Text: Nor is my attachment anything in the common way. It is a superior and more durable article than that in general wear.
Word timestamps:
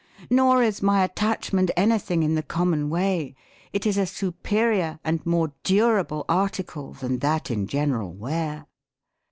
Nor 0.31 0.63
is 0.63 0.81
my 0.81 1.03
attachment 1.03 1.69
anything 1.77 2.23
in 2.23 2.33
the 2.33 2.41
common 2.41 2.89
way. 2.89 3.35
It 3.71 3.85
is 3.85 3.99
a 3.99 4.07
superior 4.07 4.99
and 5.03 5.23
more 5.27 5.53
durable 5.63 6.25
article 6.27 6.93
than 6.93 7.19
that 7.19 7.51
in 7.51 7.67
general 7.67 8.11
wear. 8.11 8.65